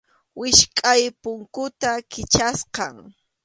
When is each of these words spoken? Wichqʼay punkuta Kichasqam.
Wichqʼay 0.39 1.01
punkuta 1.21 1.91
Kichasqam. 2.11 2.95